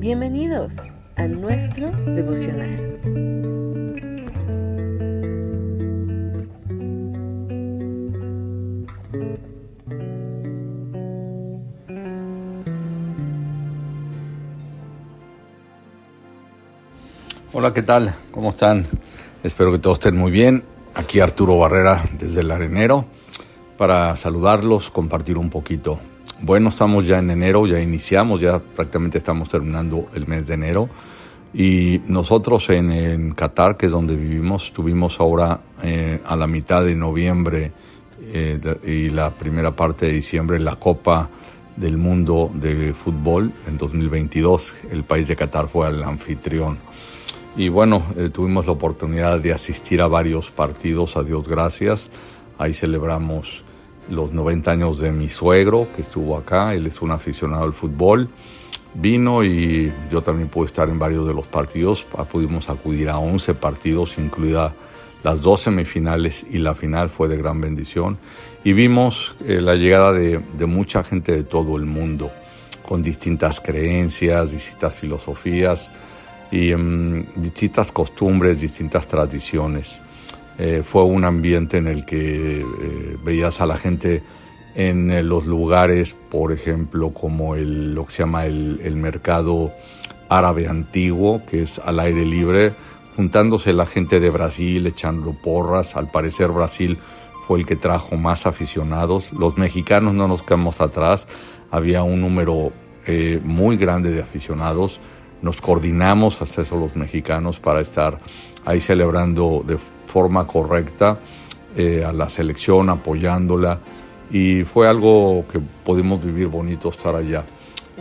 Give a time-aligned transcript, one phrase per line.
[0.00, 0.72] Bienvenidos
[1.16, 2.98] a nuestro devocional.
[17.52, 18.14] Hola, ¿qué tal?
[18.30, 18.86] ¿Cómo están?
[19.42, 20.64] Espero que todos estén muy bien.
[20.94, 23.04] Aquí Arturo Barrera desde el Arenero
[23.76, 26.00] para saludarlos, compartir un poquito
[26.42, 30.88] bueno, estamos ya en enero, ya iniciamos, ya prácticamente estamos terminando el mes de enero.
[31.52, 36.94] Y nosotros en, Qatar, que es donde vivimos, tuvimos ahora eh, a la mitad de
[36.94, 37.72] noviembre
[38.22, 41.28] eh, y la primera parte de diciembre la Copa
[41.76, 44.76] del Mundo de Fútbol en 2022.
[44.92, 46.78] El país de Qatar fue el anfitrión.
[47.56, 52.10] Y bueno, eh, tuvimos la oportunidad de asistir a varios partidos, a Dios gracias.
[52.58, 53.64] Ahí celebramos
[54.08, 58.28] los 90 años de mi suegro que estuvo acá, él es un aficionado al fútbol,
[58.94, 63.18] vino y yo también pude estar en varios de los partidos, ah, pudimos acudir a
[63.18, 64.74] 11 partidos, incluida
[65.22, 68.18] las dos semifinales y la final fue de gran bendición
[68.64, 72.30] y vimos eh, la llegada de, mucha gente de todo el mundo
[72.82, 75.92] con distintas creencias, distintas filosofías
[76.50, 80.00] y mm, distintas costumbres, distintas tradiciones.
[80.62, 84.22] Eh, fue un ambiente en el que eh, veías a la gente
[84.74, 89.72] en eh, los lugares, por ejemplo, como el, lo que se llama el, mercado
[90.28, 92.74] árabe antiguo, que es al aire libre,
[93.16, 95.96] juntándose la gente de Brasil, echando porras.
[95.96, 96.98] Al parecer Brasil
[97.46, 99.32] fue el que trajo más aficionados.
[99.32, 101.26] Los mexicanos no nos quedamos atrás,
[101.70, 102.70] había un número
[103.42, 105.00] muy grande de aficionados.
[105.40, 108.20] Nos coordinamos hasta eso los mexicanos para estar
[108.66, 109.78] ahí celebrando de
[110.10, 111.18] forma correcta
[111.76, 113.78] eh, a la selección, apoyándola
[114.30, 117.44] y fue algo que pudimos vivir bonito estar allá.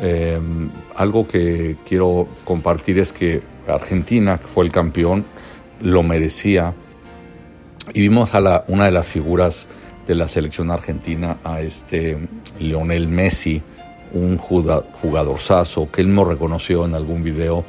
[0.01, 5.25] Em, algo que quiero compartir es que Argentina, que fue el campeón,
[5.81, 6.73] lo merecía
[7.93, 9.67] y vimos a la, una de las figuras
[10.07, 12.17] de la selección argentina, a este
[12.59, 13.61] Leonel Messi,
[14.13, 17.65] un jugadorzazo que él me reconoció en algún video,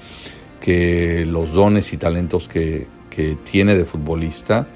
[0.60, 4.68] que los dones y talentos que, que tiene de futbolista,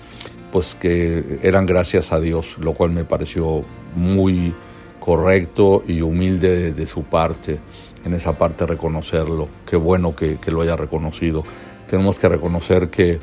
[0.53, 3.65] pues que eran gracias a Dios, lo cual me pareció
[3.97, 4.53] muy
[5.01, 7.59] correcto y humilde de, su parte,
[8.05, 9.49] en esa parte reconocerlo.
[9.67, 11.45] Qué bueno que, lo haya reconocido.
[11.89, 13.19] Tenemos que reconocer que,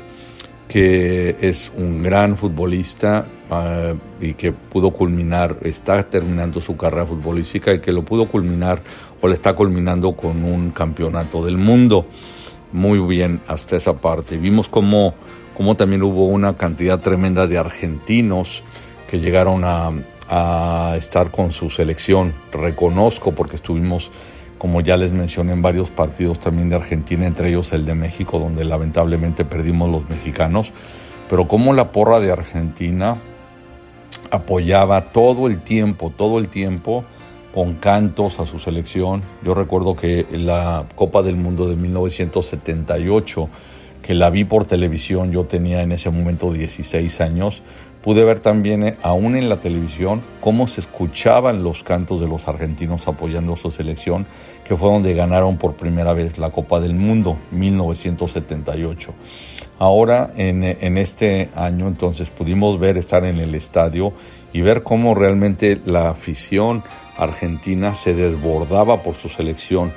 [0.68, 7.74] que es un gran futbolista ah, y que pudo culminar, está terminando su carrera futbolística
[7.74, 8.82] y que lo pudo culminar
[9.20, 12.06] o le está culminando con un campeonato del mundo
[12.72, 14.36] muy bien hasta esa parte.
[14.38, 15.14] Vimos cómo,
[15.54, 18.62] cómo también hubo una cantidad tremenda de argentinos
[19.08, 19.92] que llegaron a,
[20.28, 22.32] a estar con su selección.
[22.52, 24.10] Reconozco porque estuvimos,
[24.58, 28.38] como ya les mencioné, en varios partidos también de Argentina, entre ellos el de México,
[28.38, 30.72] donde lamentablemente perdimos los mexicanos.
[31.28, 33.16] Pero como la porra de Argentina
[34.30, 37.04] apoyaba todo el tiempo, todo el tiempo
[37.52, 39.22] con cantos a su selección.
[39.44, 43.48] Yo recuerdo que la Copa del Mundo de 1978,
[44.02, 47.62] que la vi por televisión, yo tenía en ese momento 16 años,
[48.02, 52.48] pude ver también, eh, aún en la televisión, cómo se escuchaban los cantos de los
[52.48, 54.26] argentinos apoyando a su selección,
[54.64, 59.12] que fue donde ganaron por primera vez la Copa del Mundo, 1978.
[59.78, 64.12] Ahora, en, en este año, entonces, pudimos ver, estar en el estadio
[64.52, 66.82] y ver cómo realmente la afición
[67.16, 69.92] argentina se desbordaba por su selección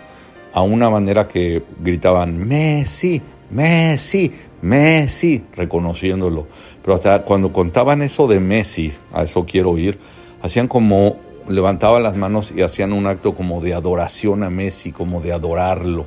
[0.54, 6.48] a una manera que gritaban Messi, Messi, Messi, reconociéndolo.
[6.82, 10.00] Pero hasta cuando contaban eso de Messi, a eso quiero ir,
[10.42, 11.18] hacían como
[11.48, 16.06] levantaban las manos y hacían un acto como de adoración a Messi, como de adorarlo,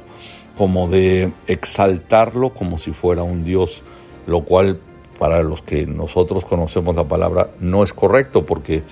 [0.56, 3.84] como de exaltarlo como si fuera un dios,
[4.26, 4.80] lo cual
[5.18, 8.82] para los que nosotros conocemos la palabra no es correcto porque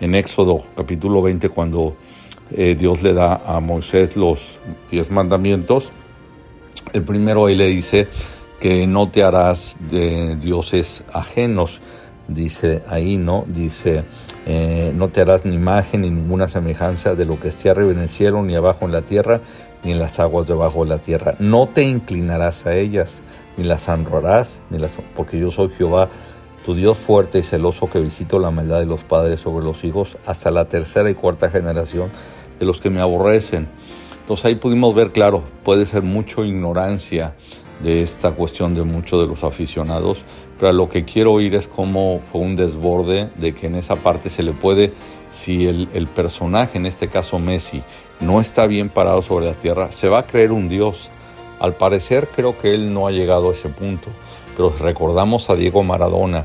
[0.00, 1.96] en Éxodo capítulo 20 cuando
[2.50, 4.58] eh, Dios le da a Moisés los
[4.90, 5.92] diez mandamientos,
[6.92, 8.08] el primero le dice
[8.60, 11.80] que no te harás de dioses ajenos,
[12.28, 13.44] dice ahí, ¿no?
[13.46, 14.04] Dice,
[14.46, 17.98] eh, no te harás ni imagen ni ninguna semejanza de lo que esté arriba en
[17.98, 19.40] el cielo, ni abajo en la tierra,
[19.84, 21.34] ni las aguas debajo de la tierra.
[21.38, 23.22] No te inclinarás a ellas,
[23.56, 26.08] ni las honrarás, ni las, porque yo soy Jehová,
[26.64, 30.16] tu Dios fuerte y celoso que visito la maldad de los padres sobre los hijos
[30.24, 32.10] hasta la tercera y cuarta generación
[32.58, 33.68] de los que me aborrecen.
[34.20, 37.34] Entonces ahí pudimos ver, claro, puede ser mucho ignorancia
[37.82, 40.24] de esta cuestión de muchos de los aficionados,
[40.58, 44.30] pero lo que quiero oír es cómo fue un desborde de que en esa parte
[44.30, 44.94] se le puede,
[45.30, 47.82] si el, el personaje, en este caso Messi,
[48.20, 51.10] no está bien parado sobre la tierra, se va a creer un Dios.
[51.60, 54.08] Al parecer creo que él no ha llegado a ese punto,
[54.56, 56.44] pero recordamos a Diego Maradona,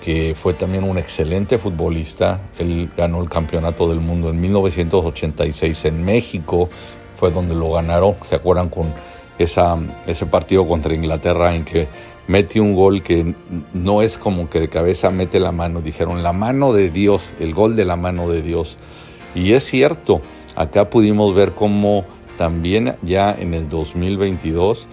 [0.00, 2.40] que fue también un excelente futbolista.
[2.58, 6.68] Él ganó el campeonato del mundo en 1986 en México,
[7.16, 8.92] fue donde lo ganaron, ¿se acuerdan con
[9.38, 11.88] ese partido contra Inglaterra en que
[12.26, 13.34] mete un gol que
[13.72, 17.54] no es como que de cabeza mete la mano, dijeron la mano de Dios, el
[17.54, 18.76] gol de la mano de Dios.
[19.34, 20.20] Y es cierto,
[20.54, 22.04] acá pudimos ver cómo
[22.36, 24.88] también ya en el 2022,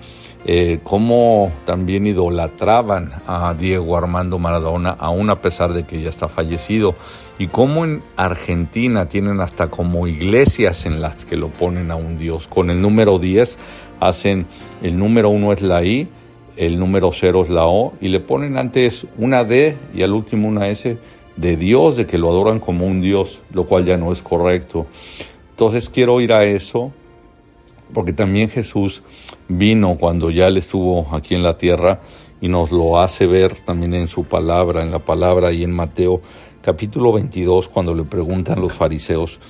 [0.46, 6.30] eh, cómo también idolatraban a Diego Armando Maradona, aún a pesar de que ya está
[6.30, 6.96] fallecido,
[7.38, 12.18] y cómo en Argentina tienen hasta como iglesias en las que lo ponen a un
[12.18, 12.48] Dios.
[12.48, 13.58] Con el número 10
[14.00, 14.46] hacen,
[14.82, 16.10] el número 1 es la I,
[16.58, 20.50] el número 0 es la O, y le ponen antes una D y al último
[20.50, 20.98] una S
[21.38, 24.88] de Dios, de que lo adoran como un Dios, lo cual ya no es correcto.
[25.60, 26.94] Entonces quiero ir a eso,
[27.94, 29.04] porque también Jesús
[29.50, 32.00] vino cuando ya él estuvo aquí en la tierra
[32.40, 36.22] y nos lo hace ver también en su palabra, en la palabra y en Mateo
[36.62, 39.42] capítulo 22, cuando le preguntan los fariseos,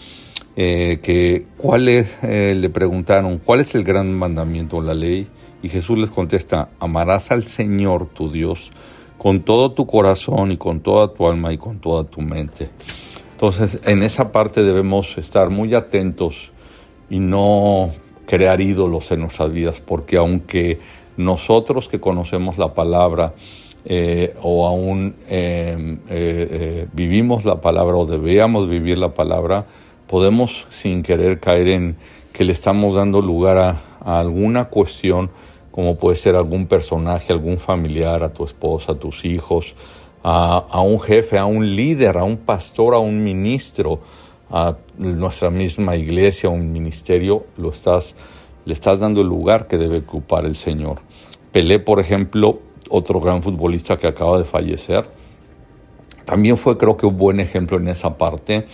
[0.55, 5.27] eh, que cuál es, eh, le preguntaron, ¿cuál es el gran mandamiento de la ley?
[5.61, 8.71] Y Jesús les contesta, amarás al Señor tu Dios
[9.19, 12.71] con todo tu corazón y con toda tu alma y con toda tu mente.
[13.39, 16.51] Entonces, en esa parte debemos estar muy atentos
[17.09, 17.89] y no
[18.25, 20.81] crear ídolos en nuestras vidas, porque aunque
[21.15, 23.35] nosotros que conocemos la palabra
[23.85, 29.67] eh, o aún em, eh, eh, vivimos la palabra o debíamos vivir la palabra,
[30.05, 31.95] podemos sin querer caer en
[32.33, 35.31] que le estamos dando lugar a, a alguna cuestión,
[35.71, 39.75] como puede ser algún personaje, algún familiar, a tu esposa, a tus hijos,
[40.23, 43.99] a, un jefe, a un líder, a un pastor, a un ministro,
[44.51, 48.15] a nuestra misma iglesia, a un ministerio, lo estás,
[48.65, 51.01] le estás dando el lugar que debe ocupar el Señor.
[51.51, 55.05] Pelé, por ejemplo, otro gran futbolista que acaba de fallecer,
[56.29, 58.67] también fue creo que un buen ejemplo en esa parte.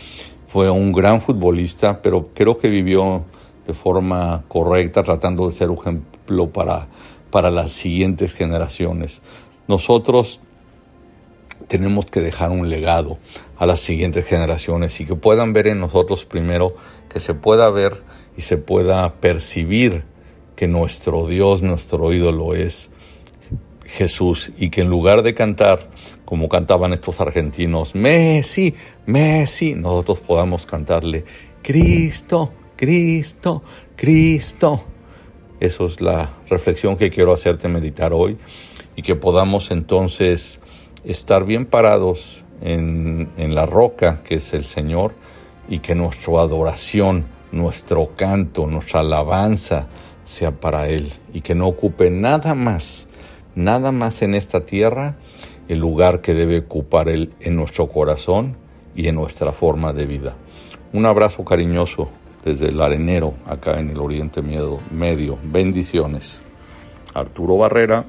[0.47, 3.23] Fue un gran futbolista, pero creo que vivió
[3.65, 6.87] de forma correcta, tratando de ser un ejemplo para,
[7.31, 9.21] para las siguientes generaciones.
[9.69, 10.41] Nosotros
[11.67, 13.17] tenemos que dejar un legado
[13.57, 16.75] a las siguientes generaciones y que puedan ver en nosotros primero,
[17.09, 18.03] que se pueda ver
[18.37, 20.03] y se pueda percibir
[20.55, 22.89] que nuestro Dios, nuestro ídolo es
[23.85, 25.89] Jesús y que en lugar de cantar
[26.25, 28.73] como cantaban estos argentinos, Messi,
[29.05, 31.23] Messi, nosotros podamos cantarle,
[31.61, 33.63] Cristo, Cristo,
[33.95, 34.83] Cristo.
[35.59, 38.37] Eso es la reflexión que quiero hacerte meditar hoy
[38.95, 40.59] y que podamos entonces
[41.05, 45.13] estar bien parados en, la roca que es el Señor
[45.69, 49.87] y que nuestra adoración, nuestro canto, nuestra alabanza
[50.23, 53.07] sea para Él y que no ocupe nada más,
[53.55, 55.15] nada más en esta tierra
[55.67, 58.57] el lugar que debe ocupar Él en nuestro corazón
[58.95, 60.35] y en nuestra forma de vida.
[60.93, 62.09] Un abrazo cariñoso
[62.43, 65.37] desde el arenero acá en el Oriente Medio.
[65.43, 66.41] Bendiciones.
[67.13, 68.05] Arturo Barrera